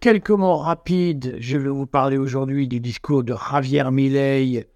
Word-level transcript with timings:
quelques 0.00 0.30
mots 0.30 0.56
rapides. 0.56 1.36
Je 1.38 1.58
vais 1.58 1.68
vous 1.68 1.86
parler 1.86 2.16
aujourd'hui 2.16 2.66
du 2.66 2.80
discours 2.80 3.22
de 3.22 3.34
Javier 3.34 3.90
Milei 3.90 4.66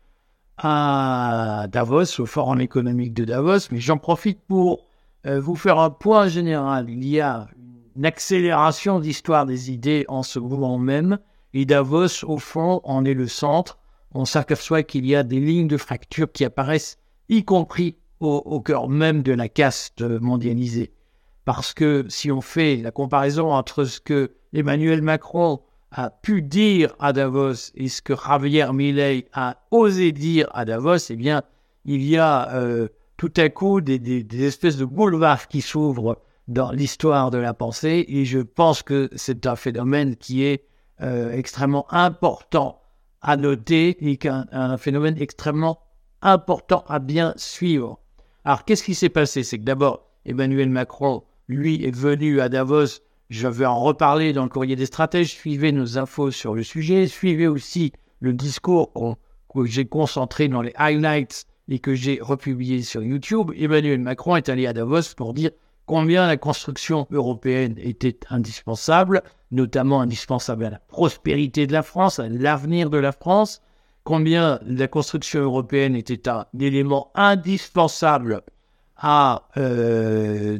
à 0.58 1.66
Davos, 1.72 2.20
au 2.20 2.26
Forum 2.26 2.60
économique 2.60 3.14
de 3.14 3.24
Davos, 3.24 3.70
mais 3.70 3.80
j'en 3.80 3.96
profite 3.96 4.40
pour 4.46 4.84
euh, 5.26 5.40
vous 5.40 5.56
faire 5.56 5.78
un 5.78 5.88
point 5.88 6.28
général. 6.28 6.90
Il 6.90 7.04
y 7.06 7.20
a 7.20 7.48
une 7.96 8.04
accélération 8.04 9.00
d'histoire 9.00 9.46
des 9.46 9.72
idées 9.72 10.04
en 10.08 10.22
ce 10.22 10.38
moment 10.38 10.78
même, 10.78 11.18
et 11.54 11.64
Davos, 11.64 12.24
au 12.24 12.36
fond, 12.36 12.82
en 12.84 13.04
est 13.06 13.14
le 13.14 13.26
centre. 13.26 13.78
On 14.12 14.26
s'aperçoit 14.26 14.82
qu'il 14.82 15.06
y 15.06 15.16
a 15.16 15.22
des 15.22 15.40
lignes 15.40 15.68
de 15.68 15.78
fracture 15.78 16.30
qui 16.30 16.44
apparaissent, 16.44 16.98
y 17.30 17.44
compris 17.44 17.96
au, 18.20 18.42
au 18.44 18.60
cœur 18.60 18.90
même 18.90 19.22
de 19.22 19.32
la 19.32 19.48
caste 19.48 20.02
mondialisée. 20.02 20.92
Parce 21.46 21.72
que 21.72 22.04
si 22.08 22.30
on 22.30 22.40
fait 22.42 22.76
la 22.76 22.90
comparaison 22.90 23.52
entre 23.52 23.84
ce 23.84 24.00
que 24.00 24.30
Emmanuel 24.54 25.02
Macron 25.02 25.60
a 25.90 26.10
pu 26.10 26.40
dire 26.40 26.94
à 26.98 27.12
Davos 27.12 27.72
et 27.74 27.88
ce 27.88 28.00
que 28.00 28.14
Javier 28.14 28.72
Milei 28.72 29.26
a 29.32 29.58
osé 29.70 30.12
dire 30.12 30.48
à 30.54 30.64
Davos, 30.64 31.10
eh 31.10 31.16
bien, 31.16 31.42
il 31.84 32.02
y 32.02 32.16
a 32.16 32.54
euh, 32.54 32.88
tout 33.16 33.32
à 33.36 33.48
coup 33.48 33.80
des, 33.80 33.98
des, 33.98 34.22
des 34.22 34.44
espèces 34.44 34.76
de 34.76 34.84
boulevards 34.84 35.48
qui 35.48 35.60
s'ouvrent 35.60 36.18
dans 36.48 36.70
l'histoire 36.72 37.30
de 37.30 37.38
la 37.38 37.52
pensée 37.52 38.04
et 38.08 38.24
je 38.24 38.38
pense 38.38 38.82
que 38.82 39.10
c'est 39.16 39.46
un 39.46 39.56
phénomène 39.56 40.16
qui 40.16 40.44
est 40.44 40.64
euh, 41.02 41.32
extrêmement 41.32 41.86
important 41.92 42.80
à 43.20 43.36
noter 43.36 43.96
et 44.08 44.16
qu'un 44.18 44.46
un 44.52 44.76
phénomène 44.76 45.16
extrêmement 45.18 45.80
important 46.22 46.84
à 46.88 47.00
bien 47.00 47.34
suivre. 47.36 47.98
Alors, 48.44 48.64
qu'est-ce 48.64 48.84
qui 48.84 48.94
s'est 48.94 49.08
passé? 49.08 49.42
C'est 49.42 49.58
que 49.58 49.64
d'abord, 49.64 50.06
Emmanuel 50.26 50.68
Macron, 50.68 51.24
lui, 51.48 51.84
est 51.84 51.94
venu 51.94 52.40
à 52.40 52.48
Davos 52.48 53.00
je 53.30 53.48
vais 53.48 53.66
en 53.66 53.80
reparler 53.80 54.32
dans 54.32 54.44
le 54.44 54.48
courrier 54.48 54.76
des 54.76 54.86
stratèges. 54.86 55.30
Suivez 55.30 55.72
nos 55.72 55.98
infos 55.98 56.30
sur 56.30 56.54
le 56.54 56.62
sujet. 56.62 57.06
Suivez 57.06 57.46
aussi 57.46 57.92
le 58.20 58.32
discours 58.32 59.18
que 59.52 59.64
j'ai 59.64 59.86
concentré 59.86 60.48
dans 60.48 60.62
les 60.62 60.72
highlights 60.76 61.46
et 61.68 61.78
que 61.78 61.94
j'ai 61.94 62.18
republié 62.20 62.82
sur 62.82 63.02
YouTube. 63.02 63.52
Emmanuel 63.56 64.00
Macron 64.00 64.36
est 64.36 64.48
allé 64.48 64.66
à 64.66 64.72
Davos 64.72 65.14
pour 65.16 65.32
dire 65.32 65.50
combien 65.86 66.26
la 66.26 66.36
construction 66.36 67.06
européenne 67.10 67.76
était 67.78 68.18
indispensable, 68.30 69.22
notamment 69.50 70.00
indispensable 70.00 70.64
à 70.64 70.70
la 70.70 70.78
prospérité 70.78 71.66
de 71.66 71.72
la 71.72 71.82
France, 71.82 72.18
à 72.18 72.28
l'avenir 72.28 72.90
de 72.90 72.98
la 72.98 73.12
France, 73.12 73.62
combien 74.02 74.60
la 74.66 74.88
construction 74.88 75.40
européenne 75.40 75.96
était 75.96 76.28
un 76.28 76.46
élément 76.58 77.10
indispensable 77.14 78.42
à 78.96 79.48
euh, 79.56 80.58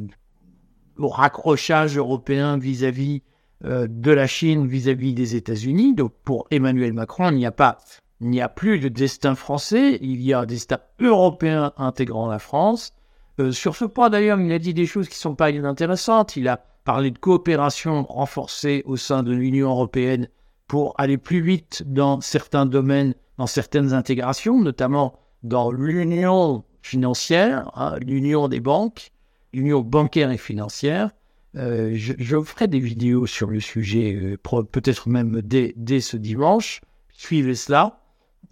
raccrochage 0.99 1.97
européen 1.97 2.57
vis-à-vis 2.57 3.21
euh, 3.63 3.87
de 3.89 4.11
la 4.11 4.27
Chine, 4.27 4.67
vis-à-vis 4.67 5.13
des 5.13 5.35
États-Unis. 5.35 5.93
Donc 5.93 6.13
pour 6.23 6.47
Emmanuel 6.51 6.93
Macron, 6.93 7.31
il 7.31 7.37
n'y 7.37 7.45
a 7.45 7.51
pas, 7.51 7.77
il 8.21 8.29
n'y 8.29 8.41
a 8.41 8.49
plus 8.49 8.79
de 8.79 8.89
destin 8.89 9.35
français, 9.35 9.97
il 10.01 10.21
y 10.21 10.33
a 10.33 10.39
un 10.39 10.45
destin 10.45 10.79
européen 10.99 11.73
intégrant 11.77 12.27
la 12.27 12.39
France. 12.39 12.93
Euh, 13.39 13.51
sur 13.51 13.75
ce 13.75 13.85
point 13.85 14.09
d'ailleurs, 14.09 14.39
il 14.39 14.51
a 14.51 14.59
dit 14.59 14.73
des 14.73 14.85
choses 14.85 15.09
qui 15.09 15.17
sont 15.17 15.35
pas 15.35 15.49
inintéressantes. 15.49 16.35
Il 16.35 16.47
a 16.47 16.57
parlé 16.83 17.11
de 17.11 17.17
coopération 17.17 18.03
renforcée 18.03 18.83
au 18.85 18.97
sein 18.97 19.23
de 19.23 19.31
l'Union 19.31 19.69
européenne 19.69 20.27
pour 20.67 20.93
aller 20.97 21.17
plus 21.17 21.41
vite 21.41 21.83
dans 21.85 22.21
certains 22.21 22.65
domaines, 22.65 23.13
dans 23.37 23.47
certaines 23.47 23.93
intégrations, 23.93 24.59
notamment 24.59 25.19
dans 25.43 25.71
l'union 25.71 26.63
financière, 26.81 27.71
hein, 27.75 27.97
l'union 27.99 28.47
des 28.47 28.59
banques, 28.59 29.11
l'union 29.55 29.81
bancaire 29.81 30.31
et 30.31 30.37
financière. 30.37 31.11
Euh, 31.55 31.93
je, 31.95 32.41
ferai 32.41 32.67
des 32.67 32.79
vidéos 32.79 33.25
sur 33.25 33.49
le 33.49 33.61
sujet, 33.61 34.13
euh, 34.13 34.63
peut-être 34.63 35.07
même 35.07 35.41
dès, 35.41 35.99
ce 36.01 36.17
dimanche. 36.17 36.81
Suivez 37.13 37.55
cela. 37.55 38.01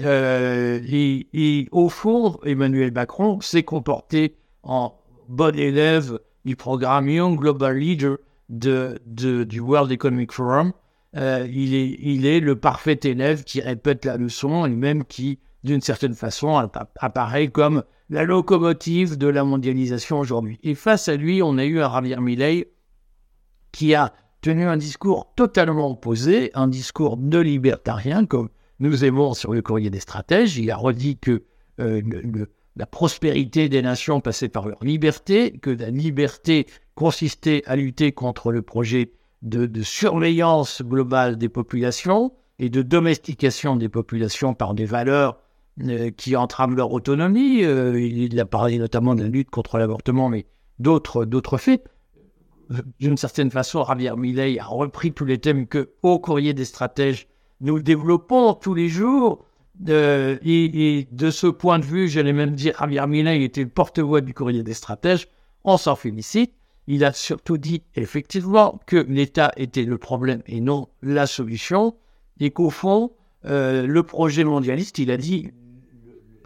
Euh, 0.02 0.80
et, 0.88 1.68
au 1.72 1.90
fond, 1.90 2.40
Emmanuel 2.46 2.92
Macron 2.94 3.42
s'est 3.42 3.64
comporté 3.64 4.38
en 4.64 4.96
bon 5.28 5.58
élève 5.58 6.20
du 6.46 6.56
programme 6.56 7.10
Young 7.10 7.38
Global 7.38 7.78
Leader 7.78 8.18
de, 8.50 9.00
de, 9.06 9.44
du 9.44 9.60
World 9.60 9.92
Economic 9.92 10.32
Forum. 10.32 10.72
Il 11.16 12.26
est 12.26 12.40
le 12.40 12.56
parfait 12.56 13.00
élève 13.04 13.44
qui 13.44 13.62
répète 13.62 14.06
la 14.06 14.18
leçon 14.18 14.66
et 14.66 14.70
même 14.70 15.04
qui, 15.04 15.40
d'une 15.64 15.82
certaine 15.82 16.14
façon, 16.14 16.70
apparaît 17.00 17.48
comme 17.48 17.84
la 18.10 18.24
locomotive 18.24 19.18
de 19.18 19.28
la 19.28 19.44
mondialisation 19.44 20.20
aujourd'hui. 20.20 20.60
Et 20.64 20.76
face 20.76 21.08
à 21.08 21.16
lui, 21.16 21.42
on 21.42 21.58
a 21.58 21.66
eu 21.66 21.80
un 21.80 21.92
Javier 21.92 22.18
Milei 22.18 22.74
qui 23.72 23.96
a 23.96 24.14
tenu 24.42 24.66
un 24.66 24.78
discours 24.78 25.34
totalement 25.36 25.92
opposé, 25.92 26.52
un 26.54 26.68
discours 26.68 27.18
de 27.18 27.40
libertarien, 27.40 28.26
comme 28.26 28.50
nous 28.80 29.06
aimons 29.06 29.34
sur 29.34 29.54
le 29.54 29.62
courrier 29.62 29.90
des 29.90 30.02
stratèges. 30.02 30.58
Il 30.58 30.70
a 30.70 30.76
redit 30.76 31.18
que 31.18 31.44
euh, 31.80 32.02
la 32.76 32.86
prospérité 32.86 33.70
des 33.70 33.82
nations 33.82 34.20
passait 34.20 34.50
par 34.50 34.68
leur 34.68 34.84
liberté, 34.84 35.58
que 35.60 35.70
la 35.70 35.90
liberté 35.90 36.68
consistait 36.94 37.64
à 37.66 37.78
lutter 37.78 38.12
contre 38.12 38.52
le 38.52 38.62
projet 38.62 39.14
de 39.42 39.82
surveillance 39.82 40.82
globale 40.82 41.38
des 41.38 41.50
populations 41.50 42.34
et 42.60 42.70
de 42.70 42.82
domestication 42.82 43.76
des 43.76 43.90
populations 43.90 44.54
par 44.54 44.74
des 44.74 44.86
valeurs 44.86 45.43
euh, 45.82 46.12
qui 46.12 46.36
entravent 46.36 46.76
leur 46.76 46.92
autonomie. 46.92 47.64
Euh, 47.64 48.00
il 48.00 48.40
a 48.40 48.46
parlé 48.46 48.78
notamment 48.78 49.16
de 49.16 49.24
la 49.24 49.30
lutte 49.30 49.50
contre 49.50 49.80
l'avortement, 49.80 50.30
mais 50.30 50.46
d'autres, 50.78 51.26
d'autres 51.26 51.58
faits. 51.58 51.84
D'une 53.00 53.18
certaine 53.18 53.50
façon, 53.50 53.84
Javier 53.84 54.16
Milei 54.16 54.60
a 54.60 54.66
repris 54.66 55.14
tous 55.14 55.26
les 55.26 55.40
thèmes 55.40 55.66
que, 55.68 55.94
au 56.04 56.20
courrier 56.20 56.54
des 56.54 56.66
stratèges, 56.66 57.28
nous 57.60 57.80
développons 57.82 58.54
tous 58.54 58.76
les 58.76 58.88
jours. 58.88 59.46
Euh, 59.90 60.38
et, 60.44 61.00
et, 61.00 61.08
de 61.12 61.32
ce 61.32 61.48
point 61.48 61.80
de 61.80 61.86
vue, 61.86 62.08
j'allais 62.08 62.34
même 62.34 62.52
dire, 62.52 62.76
Javier 62.80 63.08
Milei 63.08 63.44
était 63.44 63.64
le 63.64 63.70
porte-voix 63.70 64.22
du 64.22 64.36
courrier 64.36 64.62
des 64.62 64.76
stratèges. 64.76 65.28
On 65.64 65.78
s'en 65.78 65.96
félicite. 65.96 66.54
Il 66.86 67.04
a 67.04 67.14
surtout 67.14 67.58
dit 67.58 67.82
effectivement 67.96 68.80
que 68.86 68.98
l'État 68.98 69.52
était 69.56 69.86
le 69.86 69.98
problème 69.98 70.44
et 70.46 70.60
non 70.60 70.90
la 71.02 71.26
solution, 71.26 71.96
et 72.40 72.52
qu'au 72.52 72.70
fond, 72.70 73.14
euh, 73.46 73.88
le 73.88 74.04
projet 74.04 74.44
mondialiste, 74.44 75.00
il 75.00 75.12
a 75.12 75.18
dit, 75.18 75.52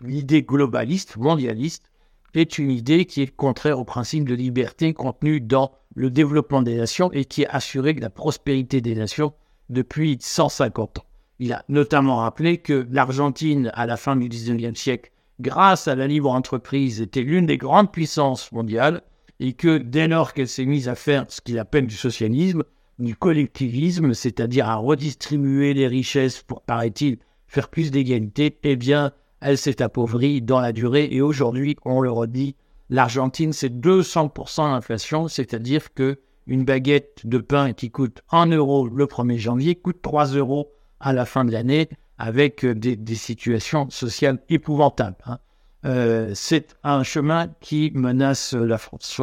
l'idée 0.02 0.44
globaliste, 0.44 1.18
mondialiste, 1.18 1.92
est 2.34 2.58
une 2.58 2.72
idée 2.72 3.06
qui 3.06 3.22
est 3.22 3.36
contraire 3.36 3.80
au 3.80 3.86
principe 3.86 4.28
de 4.28 4.36
liberté 4.36 4.94
contenu 4.94 5.42
dans 5.42 5.72
le 5.96 6.10
développement 6.10 6.62
des 6.62 6.78
nations 6.78 7.12
et 7.12 7.26
qui 7.26 7.46
a 7.46 7.52
assuré 7.52 7.94
la 7.94 8.10
prospérité 8.10 8.82
des 8.82 8.96
nations 8.96 9.34
depuis 9.70 10.18
150 10.20 11.00
ans. 11.00 11.06
Il 11.40 11.54
a 11.54 11.64
notamment 11.70 12.18
rappelé 12.18 12.58
que 12.58 12.88
l'Argentine, 12.92 13.72
à 13.74 13.86
la 13.86 13.98
fin 13.98 14.16
du 14.16 14.28
19e 14.28 14.76
siècle, 14.76 15.12
grâce 15.40 15.88
à 15.88 15.96
la 15.96 16.08
libre 16.08 16.32
entreprise, 16.32 17.02
était 17.02 17.22
l'une 17.22 17.46
des 17.46 17.58
grandes 17.58 17.92
puissances 17.92 18.52
mondiales 18.52 19.02
et 19.40 19.54
que 19.54 19.78
dès 19.78 20.08
lors 20.08 20.34
qu'elle 20.34 20.48
s'est 20.48 20.66
mise 20.66 20.90
à 20.90 20.96
faire 20.96 21.26
ce 21.30 21.42
qu'il 21.42 21.60
appelle 21.60 21.88
du 21.88 21.96
socialisme, 21.96 22.64
du 22.98 23.16
collectivisme, 23.16 24.14
c'est-à-dire 24.14 24.68
à 24.68 24.76
redistribuer 24.76 25.74
les 25.76 25.88
richesses 25.88 26.42
pour, 26.42 26.62
paraît-il, 26.62 27.20
faire 27.48 27.70
plus 27.70 27.92
d'égalité, 27.92 28.58
eh 28.64 28.76
bien, 28.76 29.12
elle 29.42 29.58
s'est 29.58 29.82
appauvrie 29.82 30.42
dans 30.42 30.60
la 30.60 30.72
durée 30.72 31.08
et 31.12 31.22
aujourd'hui, 31.22 31.76
on 31.86 32.02
le 32.02 32.12
redit, 32.12 32.56
l'Argentine, 32.90 33.54
c'est 33.54 33.74
200% 33.74 34.72
d'inflation, 34.72 35.28
c'est-à-dire 35.28 35.94
que 35.94 36.20
une 36.48 36.64
baguette 36.64 37.26
de 37.26 37.40
pain 37.40 37.74
qui 37.74 37.92
coûte 37.92 38.22
1 38.32 38.48
euro 38.48 38.88
le 38.88 39.06
1er 39.06 39.38
janvier 39.38 39.76
coûte 39.76 40.02
3 40.02 40.28
euros 40.28 40.72
à 41.00 41.14
la 41.14 41.26
fin 41.26 41.46
de 41.46 41.52
l'année 41.52 41.90
avec 42.18 42.66
euh, 42.66 42.74
des, 42.74 43.16
situations 43.16 43.90
sociales 43.90 44.40
épouvantables. 44.50 45.18
Hein. 45.26 45.40
Euh, 45.86 46.32
c'est 46.34 46.76
un 46.84 47.04
chemin 47.04 47.50
qui 47.60 47.92
menace 47.94 48.54
la 48.54 48.78
France. 48.78 49.22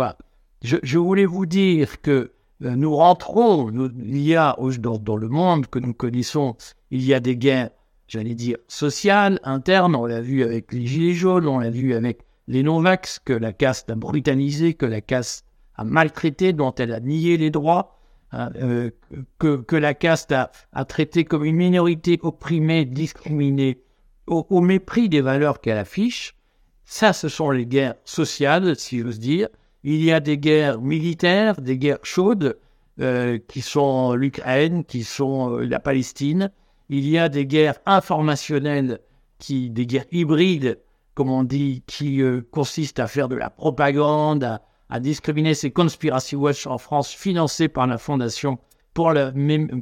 Je, 0.63 0.99
voulais 0.99 1.27
vous 1.27 1.47
dire 1.47 2.01
que 2.01 2.33
euh, 2.63 2.77
nous 2.77 2.95
rentrons, 2.95 3.71
il 3.99 4.21
y 4.21 4.37
a 4.37 4.57
dans, 4.79 4.99
dans, 4.99 5.17
le 5.17 5.29
monde 5.29 5.67
que 5.67 5.79
nous 5.79 5.95
connaissons, 5.95 6.57
il 6.91 7.03
y 7.05 7.13
a 7.13 7.21
des 7.21 7.37
guerres 7.37 7.71
j'allais 8.15 8.35
dire, 8.35 8.57
sociale, 8.69 9.41
interne. 9.43 9.95
On 9.95 10.07
l'a 10.07 10.21
vu 10.21 10.43
avec 10.43 10.73
les 10.73 10.87
Gilets 10.87 11.15
jaunes, 11.15 11.47
on 11.47 11.59
l'a 11.59 11.71
vu 11.71 11.95
avec 11.95 12.21
les 12.47 12.63
non-vax, 12.63 13.19
que 13.25 13.33
la 13.33 13.53
caste 13.53 13.91
a 13.91 13.95
brutalisé, 13.95 14.75
que 14.75 14.87
la 14.87 15.01
caste 15.01 15.47
a 15.75 15.85
maltraité, 15.85 16.53
dont 16.53 16.73
elle 16.75 16.93
a 16.93 17.01
nié 17.01 17.37
les 17.37 17.51
droits, 17.51 17.99
hein, 18.33 18.51
euh, 18.57 18.91
que, 19.39 19.57
que, 19.57 19.77
la 19.77 19.95
caste 19.95 20.33
a, 20.33 20.51
traité 20.85 21.25
comme 21.25 21.45
une 21.45 21.57
minorité 21.57 22.19
opprimée, 22.23 22.85
discriminée, 22.85 23.81
au, 24.27 24.47
au 24.49 24.61
mépris 24.61 25.09
des 25.09 25.21
valeurs 25.21 25.61
qu'elle 25.61 25.79
affiche. 25.79 26.37
Ça, 26.85 27.13
ce 27.13 27.29
sont 27.29 27.51
les 27.51 27.67
guerres 27.67 27.97
sociales, 28.05 28.77
si 28.77 29.01
j'ose 29.01 29.19
dire. 29.19 29.49
Il 29.83 30.03
y 30.03 30.13
a 30.13 30.21
des 30.21 30.39
guerres 30.39 30.81
militaires, 30.81 31.61
des 31.61 31.79
guerres 31.79 32.05
chaudes, 32.05 32.59
euh, 33.01 33.39
qui 33.49 33.61
sont 33.61 34.15
l'Ukraine, 34.15 34.85
qui 34.85 35.03
sont 35.03 35.59
euh, 35.59 35.65
la 35.65 35.81
Palestine, 35.81 36.53
il 36.89 37.09
y 37.09 37.19
a 37.19 37.29
des 37.29 37.47
guerres 37.47 37.79
informationnelles, 37.87 39.01
qui, 39.39 39.71
des 39.71 39.87
guerres 39.87 40.07
hybrides, 40.13 40.79
comme 41.15 41.31
on 41.31 41.45
dit, 41.45 41.83
qui 41.87 42.23
euh, 42.23 42.41
consistent 42.51 43.01
à 43.01 43.07
faire 43.07 43.29
de 43.29 43.37
la 43.37 43.51
propagande, 43.51 44.45
à, 44.45 44.63
à 44.91 45.01
discriminer 45.01 45.55
ces 45.55 45.71
conspiracy 45.71 46.37
watch 46.37 46.67
en 46.67 46.79
France 46.79 47.11
financées 47.11 47.69
par 47.69 47.87
la 47.87 47.99
fondation 47.99 48.59
pour 48.93 49.13
la, 49.13 49.33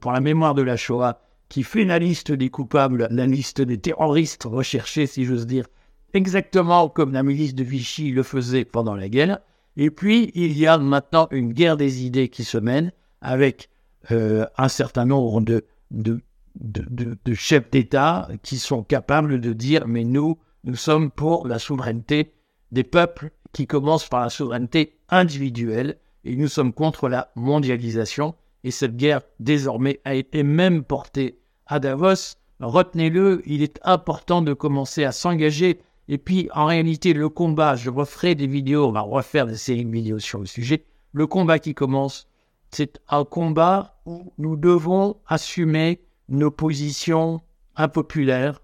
pour 0.01 0.13
la 0.13 0.21
mémoire 0.21 0.55
de 0.55 0.63
la 0.63 0.77
Shoah, 0.77 1.21
qui 1.49 1.63
fait 1.63 1.85
la 1.85 1.99
liste 1.99 2.33
des 2.33 2.49
coupables, 2.49 3.09
la 3.11 3.27
liste 3.27 3.61
des 3.61 3.79
terroristes 3.79 4.45
recherchés, 4.45 5.07
si 5.07 5.25
j'ose 5.25 5.47
dire, 5.47 5.67
exactement 6.15 6.89
comme 6.89 7.13
la 7.13 7.23
milice 7.23 7.55
de 7.55 7.63
Vichy 7.63 8.11
le 8.11 8.23
faisait 8.23 8.65
pendant 8.65 8.95
la 8.95 9.09
guerre. 9.09 9.39
Et 9.77 9.91
puis, 9.91 10.31
il 10.35 10.57
y 10.59 10.67
a 10.67 10.79
maintenant 10.79 11.29
une 11.31 11.53
guerre 11.53 11.77
des 11.77 12.05
idées 12.05 12.29
qui 12.29 12.45
se 12.45 12.59
mène 12.59 12.93
avec 13.21 13.69
euh, 14.11 14.47
un 14.57 14.69
certain 14.69 15.05
nombre 15.05 15.41
de, 15.41 15.65
de, 15.91 16.21
de, 16.61 17.19
de 17.25 17.35
chefs 17.35 17.71
d'État 17.71 18.29
qui 18.43 18.59
sont 18.59 18.83
capables 18.83 19.41
de 19.41 19.53
dire, 19.53 19.87
mais 19.87 20.05
nous, 20.05 20.39
nous 20.65 20.77
sommes 20.77 21.11
pour 21.11 21.47
la 21.47 21.59
souveraineté 21.59 22.35
des 22.71 22.85
peuples 22.85 23.31
qui 23.53 23.67
commence 23.67 24.09
par 24.09 24.23
la 24.23 24.31
souveraineté 24.31 24.99
individuelle 25.09 25.99
et 26.25 26.37
nous 26.37 26.49
sommes 26.49 26.73
contre 26.73 27.09
la 27.09 27.31
mondialisation. 27.35 28.35
Et 28.65 28.71
cette 28.71 28.97
guerre, 28.97 29.23
désormais, 29.41 30.01
a 30.05 30.15
été 30.15 30.43
même 30.43 30.85
portée 30.85 31.39
à 31.67 31.81
Davos. 31.81 32.37
Retenez-le, 32.61 33.43
il 33.45 33.63
est 33.63 33.81
important 33.83 34.41
de 34.41 34.53
commencer 34.55 35.05
à 35.05 35.13
s'engager. 35.13 35.81
Et 36.09 36.19
puis, 36.19 36.49
en 36.55 36.67
réalité, 36.67 37.13
le 37.13 37.29
combat, 37.29 37.75
je 37.75 37.91
referai 37.91 38.35
des 38.35 38.47
vidéos, 38.47 38.87
on 38.87 38.93
va 38.93 39.01
refaire 39.01 39.47
des 39.47 39.57
séries 39.57 39.85
de 39.85 39.91
vidéos 39.91 40.21
sur 40.21 40.39
le 40.39 40.47
sujet. 40.47 40.85
Le 41.13 41.27
combat 41.27 41.59
qui 41.59 41.75
commence, 41.75 42.29
c'est 42.71 43.01
un 43.09 43.25
combat 43.25 44.01
où 44.07 44.33
nous 44.39 44.57
devons 44.57 45.17
assumer 45.27 46.01
nos 46.33 46.51
positions 46.51 47.41
impopulaires 47.77 48.61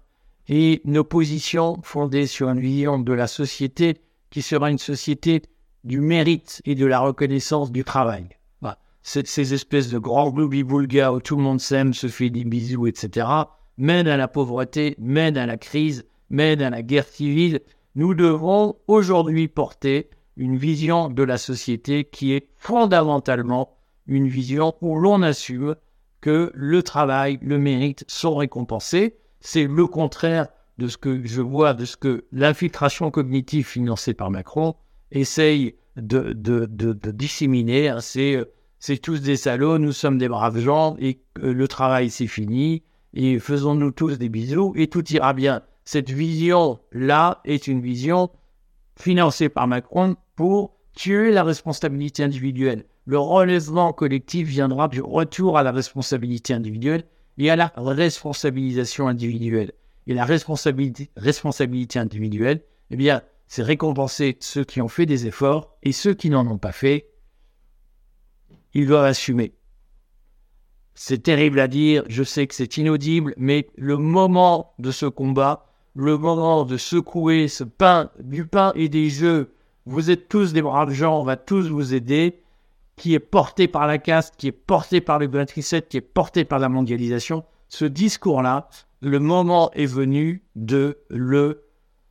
et 0.47 0.81
nos 0.85 1.03
positions 1.03 1.79
fondées 1.83 2.27
sur 2.27 2.49
une 2.49 2.59
vision 2.59 2.99
de 2.99 3.13
la 3.13 3.27
société 3.27 4.01
qui 4.31 4.41
sera 4.41 4.69
une 4.69 4.79
société 4.79 5.43
du 5.83 6.01
mérite 6.01 6.61
et 6.65 6.75
de 6.75 6.85
la 6.85 6.99
reconnaissance 6.99 7.71
du 7.71 7.83
travail. 7.83 8.27
Ces, 9.01 9.53
espèces 9.53 9.89
de 9.89 9.97
grands 9.97 10.29
gloubi 10.29 10.63
boulga 10.63 11.13
où 11.13 11.21
tout 11.21 11.37
le 11.37 11.41
monde 11.41 11.61
s'aime, 11.61 11.93
se 11.93 12.07
fait 12.07 12.29
des 12.29 12.43
bisous, 12.43 12.85
etc., 12.85 13.27
mènent 13.77 14.09
à 14.09 14.17
la 14.17 14.27
pauvreté, 14.27 14.95
mènent 14.99 15.37
à 15.37 15.45
la 15.45 15.57
crise, 15.57 16.05
mènent 16.29 16.61
à 16.61 16.69
la 16.69 16.83
guerre 16.83 17.07
civile. 17.07 17.61
Nous 17.95 18.13
devons 18.13 18.75
aujourd'hui 18.87 19.47
porter 19.47 20.09
une 20.35 20.57
vision 20.57 21.09
de 21.09 21.23
la 21.23 21.37
société 21.37 22.03
qui 22.03 22.33
est 22.33 22.49
fondamentalement 22.57 23.77
une 24.05 24.27
vision 24.27 24.75
où 24.81 24.99
l'on 24.99 25.21
assume 25.21 25.75
que 26.21 26.51
le 26.53 26.83
travail, 26.83 27.39
le 27.41 27.57
mérite 27.57 28.03
sont 28.07 28.35
récompensés. 28.35 29.17
C'est 29.41 29.65
le 29.65 29.87
contraire 29.87 30.47
de 30.77 30.87
ce 30.87 30.97
que 30.97 31.25
je 31.25 31.41
vois, 31.41 31.73
de 31.73 31.85
ce 31.85 31.97
que 31.97 32.25
l'infiltration 32.31 33.11
cognitive 33.11 33.67
financée 33.67 34.13
par 34.13 34.31
Macron 34.31 34.75
essaye 35.11 35.75
de, 35.95 36.33
de, 36.33 36.65
de, 36.65 37.11
disséminer. 37.11 37.89
Hein. 37.89 37.99
C'est, 37.99 38.43
c'est 38.79 38.97
tous 38.97 39.21
des 39.21 39.35
salauds, 39.35 39.77
nous 39.77 39.91
sommes 39.91 40.17
des 40.17 40.29
braves 40.29 40.59
gens 40.59 40.95
et 40.99 41.19
le 41.35 41.67
travail 41.67 42.09
c'est 42.09 42.27
fini 42.27 42.83
et 43.13 43.39
faisons-nous 43.39 43.91
tous 43.91 44.17
des 44.17 44.29
bisous 44.29 44.73
et 44.75 44.87
tout 44.87 45.05
ira 45.11 45.33
bien. 45.33 45.61
Cette 45.83 46.09
vision-là 46.09 47.41
est 47.45 47.67
une 47.67 47.81
vision 47.81 48.29
financée 48.95 49.49
par 49.49 49.67
Macron 49.67 50.15
pour 50.35 50.75
tuer 50.93 51.31
la 51.31 51.43
responsabilité 51.43 52.23
individuelle. 52.23 52.85
Le 53.05 53.17
relèvement 53.17 53.93
collectif 53.93 54.47
viendra 54.47 54.87
du 54.87 55.01
retour 55.01 55.57
à 55.57 55.63
la 55.63 55.71
responsabilité 55.71 56.53
individuelle 56.53 57.05
et 57.37 57.49
à 57.49 57.55
la 57.55 57.71
responsabilisation 57.75 59.07
individuelle. 59.07 59.71
Et 60.07 60.13
la 60.13 60.25
responsabilité, 60.25 61.99
individuelle, 61.99 62.63
eh 62.89 62.95
bien, 62.95 63.21
c'est 63.47 63.63
récompenser 63.63 64.37
ceux 64.39 64.63
qui 64.63 64.81
ont 64.81 64.87
fait 64.87 65.05
des 65.05 65.27
efforts 65.27 65.75
et 65.83 65.91
ceux 65.91 66.13
qui 66.13 66.29
n'en 66.29 66.47
ont 66.47 66.57
pas 66.57 66.71
fait, 66.71 67.09
ils 68.73 68.87
doivent 68.87 69.05
assumer. 69.05 69.53
C'est 70.95 71.23
terrible 71.23 71.59
à 71.59 71.67
dire, 71.67 72.03
je 72.09 72.23
sais 72.23 72.45
que 72.47 72.55
c'est 72.55 72.77
inaudible, 72.77 73.33
mais 73.37 73.67
le 73.75 73.97
moment 73.97 74.73
de 74.79 74.91
ce 74.91 75.05
combat, 75.05 75.67
le 75.95 76.17
moment 76.17 76.65
de 76.65 76.77
secouer 76.77 77.47
ce 77.47 77.63
pain, 77.63 78.11
du 78.19 78.45
pain 78.45 78.71
et 78.75 78.89
des 78.89 79.09
jeux, 79.09 79.53
vous 79.85 80.11
êtes 80.11 80.27
tous 80.27 80.53
des 80.53 80.61
braves 80.61 80.91
gens, 80.91 81.19
on 81.19 81.23
va 81.23 81.37
tous 81.37 81.69
vous 81.69 81.93
aider, 81.93 82.41
qui 82.99 83.13
est 83.13 83.19
porté 83.19 83.69
par 83.69 83.87
la 83.87 83.97
caste, 83.97 84.35
qui 84.37 84.47
est 84.47 84.51
porté 84.51 84.99
par 84.99 85.19
le 85.19 85.27
27, 85.27 85.87
qui 85.87 85.97
est 85.97 86.01
porté 86.01 86.43
par 86.43 86.59
la 86.59 86.67
mondialisation, 86.67 87.45
ce 87.69 87.85
discours-là, 87.85 88.67
le 88.99 89.19
moment 89.19 89.71
est 89.71 89.85
venu 89.85 90.43
de 90.57 90.97
le 91.09 91.63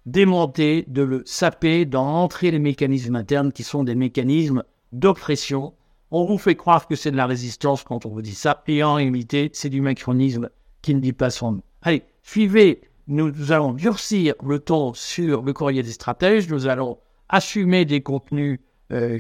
démonter, 0.06 0.86
de 0.88 1.02
le 1.02 1.22
saper, 1.26 1.84
d'entrer 1.84 2.50
les 2.50 2.58
mécanismes 2.58 3.16
internes 3.16 3.52
qui 3.52 3.64
sont 3.64 3.84
des 3.84 3.94
mécanismes 3.94 4.64
d'oppression. 4.92 5.74
On 6.10 6.24
vous 6.24 6.38
fait 6.38 6.56
croire 6.56 6.88
que 6.88 6.96
c'est 6.96 7.10
de 7.10 7.18
la 7.18 7.26
résistance 7.26 7.84
quand 7.84 8.06
on 8.06 8.08
vous 8.08 8.22
dit 8.22 8.34
ça, 8.34 8.62
et 8.66 8.82
en 8.82 8.94
réalité, 8.94 9.50
c'est 9.52 9.68
du 9.68 9.82
macronisme 9.82 10.48
qui 10.80 10.94
ne 10.94 11.00
dit 11.00 11.12
pas 11.12 11.28
son 11.28 11.52
nom. 11.52 11.62
Allez, 11.82 12.02
suivez, 12.22 12.80
nous, 13.08 13.30
nous 13.30 13.52
allons 13.52 13.74
durcir 13.74 14.34
le 14.42 14.58
ton 14.58 14.94
sur 14.94 15.42
le 15.42 15.52
courrier 15.52 15.82
des 15.82 15.92
stratèges, 15.92 16.48
nous 16.48 16.66
allons 16.66 16.96
assumer 17.28 17.84
des 17.84 18.00
contenus 18.00 18.60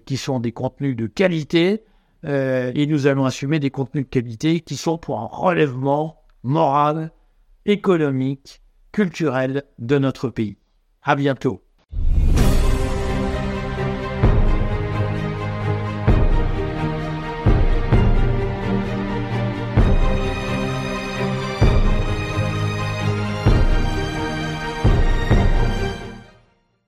qui 0.06 0.16
sont 0.16 0.40
des 0.40 0.52
contenus 0.52 0.96
de 0.96 1.06
qualité, 1.06 1.82
euh, 2.24 2.72
et 2.74 2.86
nous 2.86 3.06
allons 3.06 3.24
assumer 3.24 3.60
des 3.60 3.70
contenus 3.70 4.04
de 4.04 4.10
qualité 4.10 4.60
qui 4.60 4.76
sont 4.76 4.98
pour 4.98 5.20
un 5.20 5.28
relèvement 5.30 6.22
moral, 6.42 7.12
économique, 7.66 8.62
culturel 8.92 9.64
de 9.78 9.98
notre 9.98 10.28
pays. 10.28 10.56
À 11.02 11.14
bientôt. 11.14 11.62